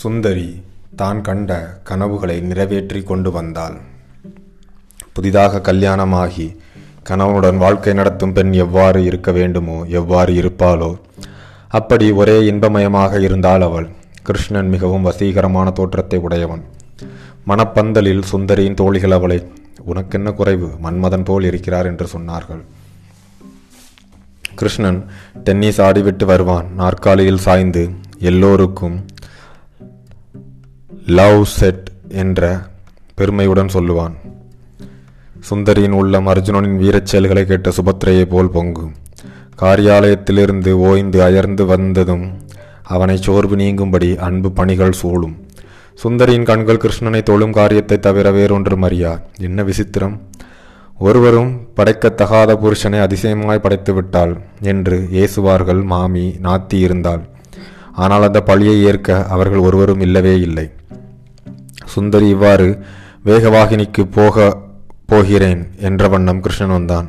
[0.00, 0.50] சுந்தரி
[1.00, 1.50] தான் கண்ட
[1.88, 3.76] கனவுகளை நிறைவேற்றி கொண்டு வந்தாள்.
[5.14, 6.46] புதிதாக கல்யாணமாகி
[7.08, 10.90] கணவனுடன் வாழ்க்கை நடத்தும் பெண் எவ்வாறு இருக்க வேண்டுமோ எவ்வாறு இருப்பாளோ
[11.78, 13.88] அப்படி ஒரே இன்பமயமாக இருந்தாள் அவள்.
[14.22, 16.62] கிருஷ்ணன் மிகவும் வசீகரமான தோற்றத்தை உடையவன்.
[17.50, 19.38] மணப்பந்தலில் சுந்தரியின் தோழிகள் அவளை
[19.92, 20.68] உனக்கென்ன குறைவு?
[20.84, 22.62] மன்மதன் போல் இருக்கிறார் என்று சொன்னார்கள்.
[24.54, 25.00] கிருஷ்ணன்
[25.46, 26.68] டென்னிஸ் ஆடிவிட்டு வருவான்.
[26.82, 27.84] நாற்காலியில் சாய்ந்து
[28.30, 28.96] எல்லோருக்கும்
[31.06, 32.60] லவ் செட் என்ற
[33.14, 34.12] பெருமையுடன் சொல்லுவான்.
[35.50, 38.92] சுந்தரியின் உள்ளம் அர்ஜுனனின் வீரச் செயல்களை கேட்ட சுபத்திரையை போல் பொங்கும்.
[39.62, 42.32] காரியாலயத்திலிருந்து ஓய்ந்து அயர்ந்து வந்ததும்
[42.82, 45.46] அவனை சோர்வு நீங்கும்படி அன்பு பணிகள் சூழும்.
[46.04, 49.20] சுந்தரியின் கண்கள் கிருஷ்ணனை தொழும் காரியத்தை தவிர வேறொன்றும் அறியா.
[49.38, 50.18] என்ன விசித்திரம்.
[50.98, 57.20] ஒருவரும் படைக்கத்தகாத புருஷனை அதிசயமாய் படைத்து விட்டாள் என்று ஏசுவார்கள் மாமி நாத்தி இருந்தாள்
[57.92, 60.70] ஆனால் அந்த பழியை ஏற்க அவர்கள் ஒருவரும் இல்லவே இல்லை.
[61.94, 62.68] சுந்தரி இவ்வாறு
[63.26, 64.56] வேகவாகினிக்கு போக
[65.10, 67.08] போகிறேன் என்ற வண்ணம் கிருஷ்ணன் வந்தான்.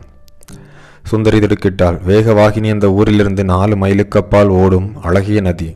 [1.04, 1.98] சுந்தரி திடுக்கிட்டாள்.
[2.08, 5.70] வேகவாகினி அந்த ஊரிலிருந்து நாலு மைலுக்கு அப்பால் ஓடும் அழகிய நதி.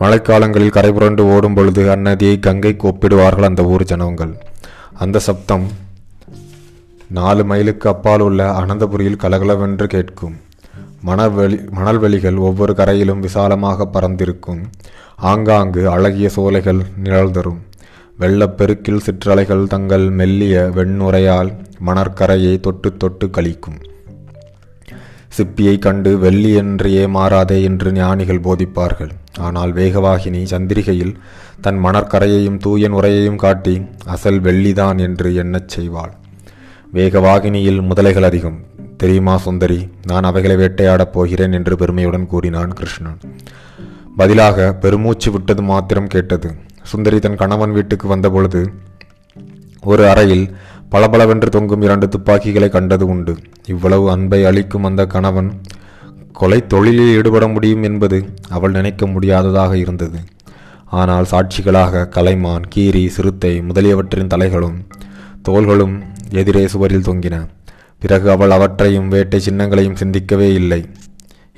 [0.00, 4.32] மழைக்காலங்களில் கரைபுரண்டு ஓடும் பொழுது அந்நதியை கங்கைக்கு ஒப்பிடுவார்கள் அந்த ஊர் ஜனங்கள்.
[4.94, 5.66] அந்த சப்தம்
[7.10, 10.36] நாலு மைலுக்கு அப்பால் உள்ள அனந்தபுரியில் கலகலவென்று கேட்கும்.
[11.02, 14.62] மணவெளி மணல்வெளிகள் ஒவ்வொரு கரையிலும் விசாலமாக பறந்திருக்கும்.
[15.30, 17.60] ஆங்காங்கு அழகிய சோலைகள் நிழல் தரும்.
[18.18, 23.78] வெள்ளப்பெருக்கில் சிற்றலைகள் தங்கள் மெல்லிய வெண்ணுரையால் மணற்கரையை தொட்டு தொட்டு கழிக்கும்.
[25.36, 29.10] சிப்பியை கண்டு வெள்ளி என்று ஏமாறாதே என்று ஞானிகள் போதிப்பார்கள்.
[29.38, 31.14] ஆனால் வேகவாகினி சந்திரிகையில்
[31.60, 36.12] தன் மணற்கரையையும் தூய நுரையையும் காட்டி அசல் வெள்ளிதான் என்று எண்ணச் செய்வாள்.
[36.94, 38.58] வேகவாகினியில் முதலைகள் அதிகம்.
[38.96, 43.18] தெரியுமா சுந்தரி நான் அவைகளை வேட்டையாடப் போகிறேன் என்று பெருமையுடன் கூறினான் கிருஷ்ணன்.
[44.16, 46.54] பதிலாக பெருமூச்சு விட்டது மாத்திரம் கேட்டது.
[46.90, 48.60] சுந்தரி தன் கணவன் வீட்டுக்கு வந்தபொழுது
[49.82, 50.44] ஒரு அறையில்
[50.92, 53.32] பளபளவென்று தொங்கும் இரண்டு துப்பாக்கிகளை கண்டது உண்டு.
[53.66, 55.50] இவ்வளவு அன்பை அளிக்கும் அந்த கணவன்
[56.32, 60.18] கொலை தொழிலில் ஈடுபட முடியும் என்பது அவள் நினைக்க முடியாததாக இருந்தது.
[61.00, 64.78] ஆனால் சாட்சிகளாக கலைமான் கீரி சிறுத்தை முதலியவற்றின் தலைகளும்
[65.42, 65.94] தோள்களும்
[66.40, 67.36] எதிரே சுவரில் தொங்கின.
[68.02, 70.80] பிறகு அவள் அவற்றையும் வேட்டை சின்னங்களையும் சிந்திக்கவே இல்லை.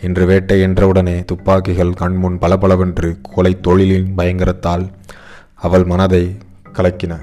[0.03, 4.85] இன்று வேட்டை என்றவுடனே துப்பாக்கிகள் கண்முன் பளபளவென்று கொலை தொழிலின் பயங்கரத்தால்
[5.57, 6.37] அவள் மனதை
[6.73, 7.19] கலக்கின.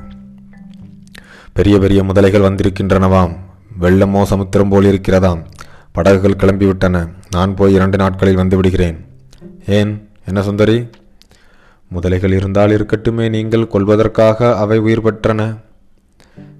[1.53, 3.35] பெரிய பெரிய முதலைகள் வந்திருக்கின்றனவாம்.
[3.81, 5.43] வெள்ளமோ சமுத்திரம் போல் இருக்கிறதாம்.
[5.91, 7.09] படகுகள் கிளம்பிவிட்டன.
[7.31, 9.05] நான் போய் இரண்டு நாட்களில் வந்து விடுகிறேன்.
[9.65, 10.09] ஏன்?
[10.25, 10.87] என்ன சுந்தரி?
[11.93, 15.57] முதலைகள் இருந்தால் இருக்கட்டுமே நீங்கள் கொள்வதற்காக அவை உயிர் பெற்றன.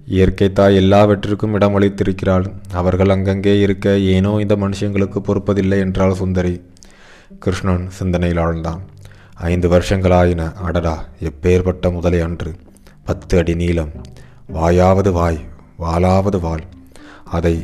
[0.05, 6.61] இயற்கை தாய் எல்லாவற்றிற்கும் இடம் அளித்திருக்கிறாள் அவர்கள் அங்கங்கே இருக்க ஏனோ இந்த மனுஷங்களுக்கு பொறுப்பதில்லை என்றாள் சுந்தரி.
[7.40, 8.79] கிருஷ்ணன் சிந்தனையில் ஆழ்ந்தான்.
[9.49, 10.95] ஐந்து வருஷங்களாயின அடடா
[11.29, 12.51] எப்பேற்பட்ட முதலை அன்று.
[13.07, 13.93] பத்து அடி நீளம்
[14.53, 15.39] வாயாவது வாய்
[15.83, 16.63] வாலாவது வாள்
[17.37, 17.55] அதை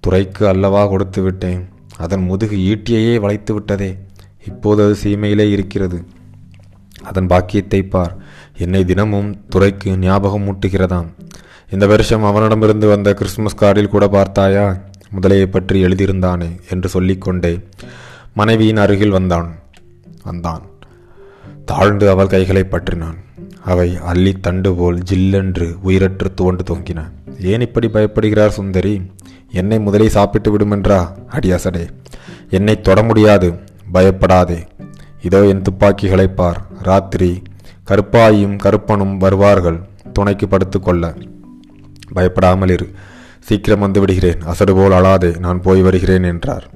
[0.00, 1.62] துறைக்கு அல்லவா கொடுத்து விட்டேன்?
[1.96, 3.90] அதன் முதுகு ஈட்டியையே வளைத்து விட்டதே.
[4.48, 5.98] இப்போது அது சீமையிலே இருக்கிறது.
[7.02, 8.14] அதன் பாக்கியத்தை பார்.
[8.64, 11.10] என்னை தினமும் துறைக்கு ஞாபகம் மூட்டுகிறதாம்
[11.74, 14.66] இந்த வருஷம் அவனிடமிருந்து வந்த கிறிஸ்துமஸ் கார்டில் கூட பார்த்தாயா?
[15.16, 17.54] முதலையை பற்றி எழுதியிருந்தானே என்று சொல்லிக்கொண்டே
[18.34, 19.48] மனைவியின் அருகில் வந்தான்.
[20.24, 20.64] வந்தான்.
[21.70, 23.18] தாழ்ந்து அவள் கைகளை பற்றினான்.
[23.64, 27.00] அவை அள்ளி தண்டு போல் ஜில்லென்று உயிரற்று துவண்டு தொங்கின.
[27.40, 28.94] ஏன் இப்படி பயப்படுகிறார் சுந்தரி?
[29.52, 30.98] என்னை முதலே சாப்பிட்டு விடுமென்றா
[31.32, 31.84] அடியாசடே
[32.50, 33.48] என்னை தொட முடியாது
[33.92, 34.58] பயப்படாதே.
[35.22, 36.60] இதோ என் துப்பாக்கிகளை பார்.
[36.82, 37.42] ராத்திரி
[37.88, 39.78] கருப்பாயும் கருப்பனும் வருவார்கள்.
[40.12, 41.04] துணைக்கு படுத்துக்கொள்ள
[42.12, 42.88] பயப்படாமல் இரு.
[43.40, 44.40] சீக்கிரம் வந்து விடுகிறேன்.
[44.44, 45.38] அசடு போல் அழாதே.
[45.38, 46.66] நான் போய் வருகிறேன் என்றார்.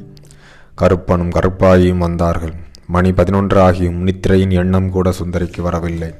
[0.74, 2.54] கருப்பனும் கருப்பாயும் வந்தார்கள்.
[2.86, 6.14] மணி பதினொன்று ஆகியும் நித்திரையின் எண்ணம் கூட சுந்தரிக்கு வரவில்லை.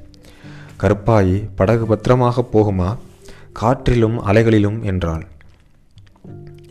[0.80, 2.96] கருப்பாயி படகு பத்திரமாக போகுமா?
[3.52, 5.26] காற்றிலும் அலைகளிலும் என்றாள்.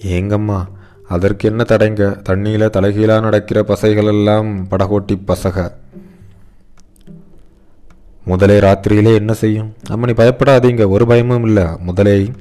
[0.08, 0.66] ஏங்கம்மா
[1.08, 2.22] அதற்கு என்ன தடைங்க?
[2.30, 5.72] தண்ணியில தலைகீழா நடக்கிற பசைகளெல்லாம் படகோட்டி பசக.
[8.26, 9.74] முதலே ராத்திரியிலே என்ன செய்யும்?
[9.90, 11.64] அம்மனி பயப்படாதீங்க ஒரு பயமும் இல்லை.
[11.80, 12.32] முதலே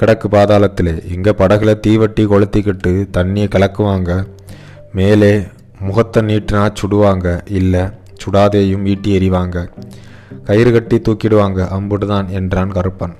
[0.00, 1.12] கிடக்கு பாதாளத்திலே.
[1.12, 4.26] இங்கே படகுல தீவட்டி கொளுத்திக்கிட்டு தண்ணியை கலக்குவாங்க.
[4.92, 5.42] மேலே
[5.80, 7.82] முகத்தை நீட்டினா சுடுவாங்க இல்லை
[8.24, 9.68] சுடாதேயும் ஈட்டி எறிவாங்க.
[10.44, 13.14] கயிறு கட்டி தூக்கிடுவாங்க அம்புடுதான் என்றான் கருப்பன்.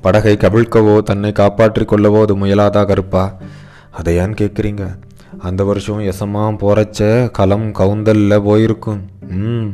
[0.00, 3.36] படகை கவிழ்க்கவோ தன்னை காப்பாற்றிக் கொள்ளவோ அது முயலாதா கருப்பா?
[3.90, 4.96] அதை ஏன் கேட்குறீங்க?
[5.38, 9.00] அந்த வருஷம் எசமாக போறச்ச களம் கவுந்தல்ல போயிருக்கும்.
[9.28, 9.72] ம்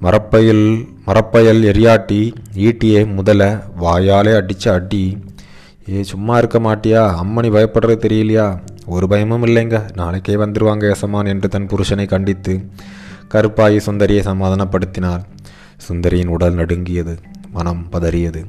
[0.00, 5.18] மரப்பையில் மரப்பயல் எரியாட்டி ஈட்டியை முதல வாயாலே அடிச்ச அடி.
[5.90, 7.02] ஏ சும்மா இருக்க மாட்டியா?
[7.22, 8.58] அம்மனி பயப்படுறது தெரியலையா?
[8.86, 9.94] ஒரு பயமும் இல்லைங்க.
[9.94, 12.54] நாளைக்கே வந்துருவாங்க யசமான் என்று தன் புருஷனை கண்டித்து
[13.34, 15.22] கருப்பாயி சுந்தரியை சமாதானப்படுத்தினார்.
[15.88, 17.18] சுந்தரியின் உடல் நடுங்கியது
[17.52, 18.44] மனம் பதறியது.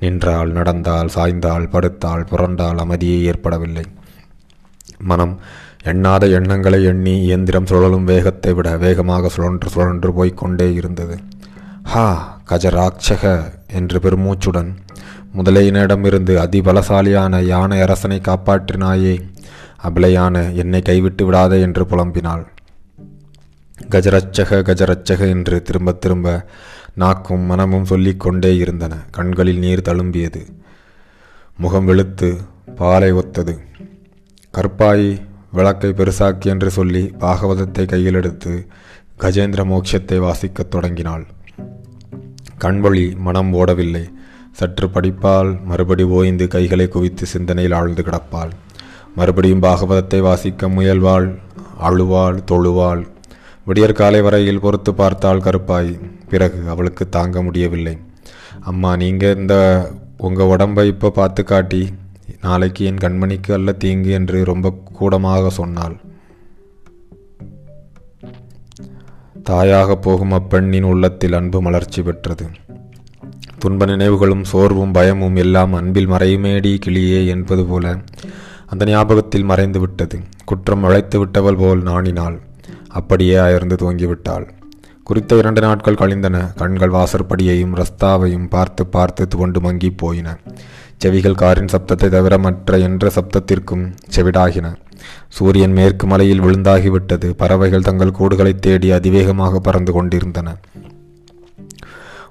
[0.00, 3.84] நின்றால் நடந்தால் சாய்ந்தால் படுத்தால் புரண்டால் அமைதியே ஏற்படவில்லை.
[4.98, 5.40] மனம்
[5.84, 11.18] எண்ணாத எண்ணங்களை எண்ணி இயந்திரம் சுழலும் வேகத்தை விட வேகமாக சுழன்று சுழன்று போய்க்கொண்டே இருந்தது.
[11.82, 14.72] ஹா கஜராட்சக என்று பெருமூச்சுடன்
[15.36, 19.14] முதலையினிடமிருந்து அதிபலசாலியான யானை அரசனை காப்பாற்றினாயே.
[19.84, 22.46] அபிலையான என்னை கைவிட்டு விடாதே என்று புலம்பினாள்.
[23.88, 26.46] கஜரச்சக கஜரட்சக என்று திரும்ப திரும்ப
[26.94, 28.96] நாக்கும் மனமும் சொல்லிக் கொண்டே இருந்தன.
[29.10, 30.46] கண்களில் நீர் தழும்பியது.
[31.56, 32.36] முகம் வெளுத்து
[32.76, 33.58] பாலை ஒத்தது.
[34.54, 35.20] கற்பாயி
[35.52, 38.66] விளக்கை பெருசாக்கி என்று சொல்லி பாகவதத்தை கையில் எடுத்து
[39.20, 41.26] கஜேந்திர மோட்சத்தை வாசிக்கத் தொடங்கினாள்.
[42.60, 44.12] கண்வழி மனம் ஓடவில்லை.
[44.52, 48.50] சற்று படிப்பால் மறுபடி ஓய்ந்து கைகளை குவித்து சிந்தனையில் ஆழ்ந்து கிடப்பாள்.
[49.16, 51.26] மறுபடியும் பாகவதத்தை வாசிக்க முயல்வாள்
[51.88, 53.02] அழுவாள் தொழுவாள்.
[53.66, 55.92] விடியற்காலை வரையில் பொறுத்து பார்த்தாள் கருப்பாய்.
[56.30, 57.94] பிறகு அவளுக்கு தாங்க முடியவில்லை.
[58.60, 59.54] அம்மா நீங்கள் இந்த
[60.18, 61.82] உங்கள் உடம்பை இப்போ பார்த்து காட்டி
[62.40, 65.96] நாளைக்கு என் கண்மணிக்கு அல்ல தீங்கு என்று ரொம்ப கூடமாக சொன்னாள்.
[69.42, 72.46] தாயாக போகும் அப்பெண்ணின் உள்ளத்தில் அன்பு மலர்ச்சி பெற்றது.
[73.58, 77.94] துன்ப நினைவுகளும் சோர்வும் பயமும் எல்லாம் அன்பில் மறையுமேடி கிளியே என்பது போல
[78.74, 82.36] அந்த ஞாபகத்தில் மறைந்து விட்டது குற்றம் அழைத்து விட்டவள் போல் நாணினாள்.
[82.88, 84.46] அப்படியே அயர்ந்து தூங்கிவிட்டாள்.
[85.02, 86.36] குறித்த இரண்டு நாட்கள் கழிந்தன.
[86.56, 90.36] கண்கள் வாசற்படியையும் ரஸ்தாவையும் பார்த்து பார்த்து துவண்டு மங்கி போயின.
[90.96, 93.84] செவிகள் காரின் சப்தத்தை தவிர மற்ற என்ற சப்தத்திற்கும்
[94.16, 94.66] செவிடாகின.
[95.28, 97.30] சூரியன் மேற்கு மலையில் விழுந்தாகிவிட்டது.
[97.36, 100.56] பறவைகள் தங்கள் கூடுகளை தேடி அதிவேகமாக பறந்து கொண்டிருந்தன.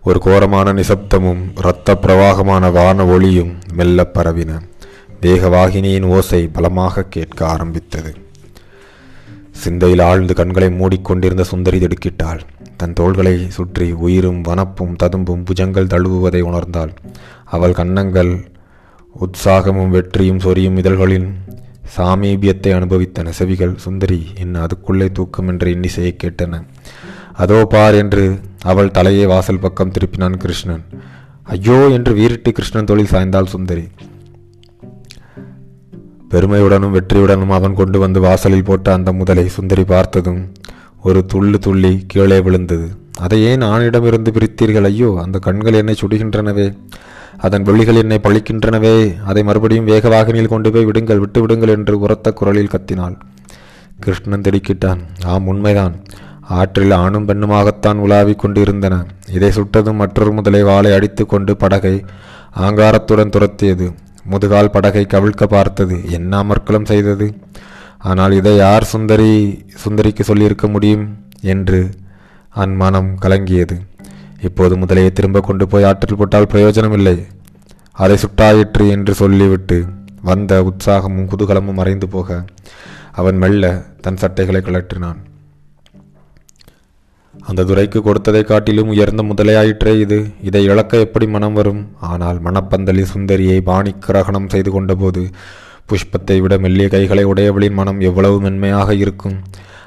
[0.03, 4.53] ஒரு கோரமான நிசப்தமும் இரத்த பிரவாகமான வான ஒளியும் மெல்ல பரவின.
[5.23, 8.11] தேகவாகினியின் ஓசை பலமாக கேட்க ஆரம்பித்தது.
[9.61, 12.41] சிந்தையில் ஆழ்ந்து கண்களை மூடிக்கொண்டிருந்த சுந்தரி திடுக்கிட்டாள்.
[12.79, 16.91] தன் தோள்களை சுற்றி உயிரும் வனப்பும் ததும்பும் புஜங்கள் தழுவுவதை உணர்ந்தாள்.
[17.55, 18.33] அவள் கன்னங்கள்
[19.15, 21.27] உற்சாகமும் வெற்றியும் சொரியும் இதழ்களின்
[21.95, 26.61] சாமீபியத்தை அனுபவித்தன செவிகள் சுந்தரி என்ன அதுக்குள்ளே தூக்கம் என்ற இன்னிசையை கேட்டன?
[27.43, 28.25] அதோ பார் என்று
[28.71, 30.83] அவள் தலையை வாசல் பக்கம் திருப்பினான் கிருஷ்ணன்.
[31.55, 33.85] ஐயோ என்று வீரிட்டு கிருஷ்ணன் தொழில் சாய்ந்தாள் சுந்தரி.
[36.33, 40.41] பெருமையுடனும் வெற்றியுடனும் அவன் கொண்டு வந்து வாசலில் போட்ட அந்த முதலை சுந்தரி பார்த்ததும்
[41.03, 42.87] ஒரு துள்ளு துள்ளி கீழே விழுந்தது.
[43.19, 46.67] அதை ஏன் ஆணிடமிருந்து பிரித்தீர்கள் ஐயோ அந்த கண்கள் என்னை சுடுகின்றனவே.
[47.37, 48.95] அதன் வெளிகள் என்னை பழிக்கின்றனவே.
[49.25, 53.15] அதை மறுபடியும் வேகவாகினியில் கொண்டு போய் விடுங்கள் விட்டு விடுங்கள் என்று உரத்த குரலில் கத்தினாள்.
[53.99, 55.01] கிருஷ்ணன் திடுக்கிட்டான்.
[55.25, 55.95] ஆம் உண்மைதான்.
[56.41, 58.95] ஆற்றில் ஆணும் பெண்ணுமாகத்தான் உலாவிக் கொண்டிருந்தன.
[59.31, 61.95] இதை சுட்டதும் மற்றொரு முதலை வாளை அடித்து கொண்டு படகை
[62.59, 63.87] ஆங்காரத்துடன் துரத்தியது.
[64.29, 66.09] முதுகால் படகை கவிழ்க்க பார்த்தது.
[66.09, 67.37] என்ன அமர்க்கலம் செய்தது?
[67.99, 71.17] ஆனால் இதை யார் சுந்தரி சுந்தரிக்கு சொல்லியிருக்க முடியும்?
[71.41, 71.89] என்று
[72.49, 73.75] அன் மனம் கலங்கியது.
[74.41, 77.25] இப்போது முதலையை திரும்ப கொண்டு போய் ஆற்றில் போட்டால் பிரயோஜனம் இல்லை
[77.91, 79.85] அதை சுட்டாயிற்று என்று சொல்லிவிட்டு
[80.21, 82.45] வந்த உற்சாகமும் குதூகலமும் மறைந்து போக
[83.11, 85.19] அவன் மெல்ல தன் சட்டைகளை கழற்றினான்.
[87.47, 90.17] அந்த துரைக்கு கொடுத்ததை காட்டிலும் உயர்ந்த முதலையாயிற்றே இது.
[90.41, 91.81] இதை இழக்க எப்படி மனம் வரும்?
[91.99, 95.23] ஆனால் மணப்பந்தலி சுந்தரியை பாணி கிரகணம் செய்து கொண்டபோது
[95.91, 99.35] புஷ்பத்தை விட மெல்லிய கைகளை உடையவளின் மனம் எவ்வளவு மென்மையாக இருக்கும்.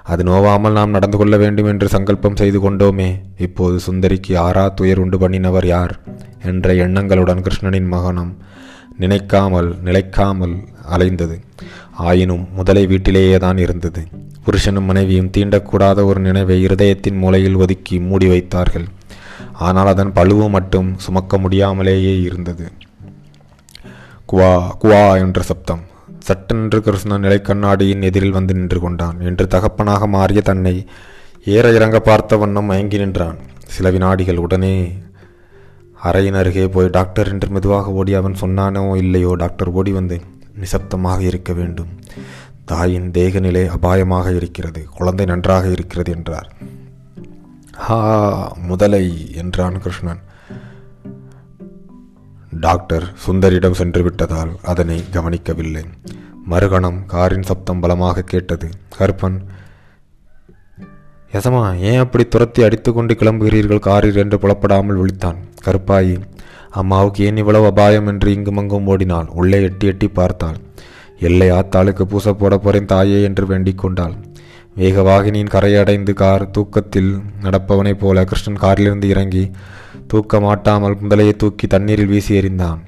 [0.03, 3.09] அது நோவாமல் நாம் நடந்து கொள்ள வேண்டும் என்று சங்கல்பம் செய்து கொண்டோமே.
[3.39, 5.95] இப்போது சுந்தரிக்கு ஆறா துயர் உண்டு பண்ணினவர் யார்?
[6.43, 8.33] என்ற எண்ணங்களுடன் கிருஷ்ணனின் மகனம்
[8.99, 10.55] நினைக்காமல் நிலைக்காமல்
[10.97, 11.39] அலைந்தது.
[11.93, 14.03] ஆயினும் முதலை வீட்டிலேயே தான் இருந்தது.
[14.47, 18.87] புருஷனும் மனைவியும் தீண்டக்கூடாத ஒரு நினைவை இருதயத்தின் மூலையில் ஒதுக்கி மூடி வைத்தார்கள்.
[19.67, 22.67] ஆனால் அதன் பழுவு மட்டும் சுமக்க முடியாமலேயே இருந்தது.
[24.31, 25.83] குவா குவா என்ற சப்தம்.
[26.29, 29.19] சட்டென்று கிருஷ்ணன் நிலைக்கண்ணாடியின் எதிரில் வந்து நின்று கொண்டான்.
[29.29, 30.75] என்று தகப்பனாக மாறிய தன்னை
[31.57, 33.37] ஏற இறங்க பார்த்த வண்ணம் மயங்கி நின்றான்.
[33.75, 34.75] சில வினாடிகள் உடனே
[36.09, 40.17] அறையின் அருகே போய் டாக்டர் என்று மெதுவாக ஓடி அவன் சொன்னானோ இல்லையோ டாக்டர் ஓடி வந்து
[40.62, 41.91] நிசப்தமாக இருக்க வேண்டும்.
[42.67, 44.81] தாயின் தேகநிலை அபாயமாக இருக்கிறது.
[44.97, 46.49] குழந்தை நன்றாக இருக்கிறது என்றார்.
[47.73, 47.99] ஹா
[48.63, 50.23] முதலை என்றான் கிருஷ்ணன்.
[52.61, 55.85] டாக்டர் சுந்தரிடம் சென்று விட்டதால் அதனை கவனிக்கவில்லை.
[56.51, 58.69] மறுகணம் காரின் சப்தம் பலமாக கேட்டது.
[58.99, 59.39] கருப்பன்
[61.33, 65.39] யசமா ஏன் அப்படி துரத்தி அடித்துக்கொண்டு கிளம்புகிறீர்கள் காரில் என்று புலப்படாமல் விழித்தான்.
[65.65, 66.15] கருப்பாயி
[66.71, 68.07] அம்மாவுக்கு ஏன் இவ்வளவு அபாயம்?
[68.07, 69.27] என்று இங்குமங்கும் ஓடினாள்.
[69.27, 70.59] உள்ளே எட்டி எட்டி பார்த்தாள்.
[71.21, 74.15] எல்லை ஆத்தாளுக்கு பூச போட போறேன் தாயே என்று வேண்டிக் கொண்டாள்.
[74.77, 79.51] வேகவாகினியின் கரையடைந்து கார் தூக்கத்தில் நடப்பவனைப் போல கிருஷ்ணன் காரிலிருந்து இறங்கி
[80.07, 82.79] தூக்க மாட்டாமல் முதலையை தூக்கி தண்ணீரில் வீசி எறிந்தான்.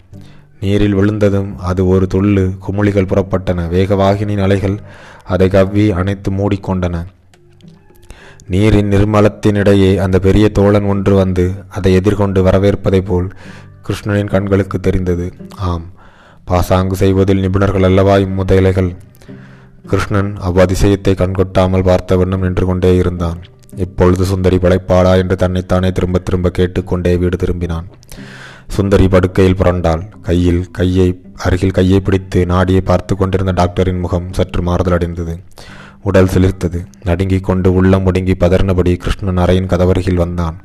[0.61, 3.67] நீரில் விழுந்ததும் அது ஒரு துள்ளு குமுளிகள் புறப்பட்டன.
[3.69, 4.77] வேகவாகினின் அலைகள்
[5.25, 7.05] அதை கவ்வி அணைத்து மூடிக்கொண்டன.
[8.49, 13.33] நீரின் நிர்மலத்தினிடையே அந்த பெரிய தோழன் ஒன்று வந்து அதை எதிர்கொண்டு வரவேற்பதைப் போல்
[13.89, 15.33] கிருஷ்ணனின் கண்களுக்கு தெரிந்தது.
[15.57, 15.97] ஆம்
[16.49, 18.91] பாசாங்கு செய்வதில் நிபுணர்கள் அல்லவா இம்முதலைகள்
[19.91, 23.39] கிருஷ்ணன் அவ்வதிசயத்தை கண்கொட்டாமல் பார்த்த வண்ணம் நின்று கொண்டே இருந்தான்.
[23.85, 27.87] இப்பொழுது சுந்தரி படைப்பாளா என்று தன்னைத்தானே திரும்ப திரும்ப கேட்டுக்கொண்டே வீடு திரும்பினான்.
[28.77, 30.03] சுந்தரி படுக்கையில் புரண்டாள்.
[30.27, 31.09] கையில் கையை
[31.45, 35.35] அருகில் கையை பிடித்து நாடியை பார்த்து கொண்டிருந்த டாக்டரின் முகம் சற்று மாறுதலடைந்தது
[36.09, 36.81] உடல் சிலிர்த்தது.
[37.09, 40.59] நடுங்கிக் கொண்டு உள்ளம் முடுங்கி பதறினபடி கிருஷ்ணன் அறையின் கதவருகில் வந்தான்.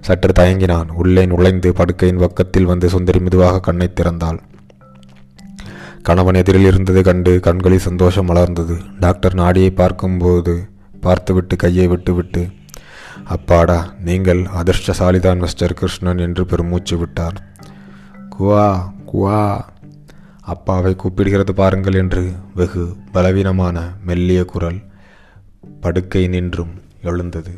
[0.00, 0.88] சற்று தயங்கினான்.
[1.02, 4.40] உள்ளே நுழைந்து படுக்கையின் பக்கத்தில் வந்து சுந்தரி மெதுவாக கண்ணை திறந்தாள்.
[6.08, 8.74] கணவன் எதிரில் இருந்தது கண்டு கண்களில் சந்தோஷம் மலர்ந்தது.
[9.00, 10.54] டாக்டர் நாடியை பார்க்கும்போது
[11.00, 12.42] பார்த்துவிட்டு கையை விட்டுவிட்டு
[13.24, 17.38] அப்பாடா நீங்கள் அதிர்ஷ்டசாலிதான் மிஸ்டர் கிருஷ்ணன் என்று பெருமூச்சு விட்டார்.
[18.34, 18.66] குவா
[19.12, 19.40] குவா
[20.40, 24.80] அப்பாவை கூப்பிடுகிறது பாருங்கள் என்று வெகு பலவீனமான மெல்லிய குரல்
[25.80, 27.54] படுக்கை நின்றும் எழுந்தது.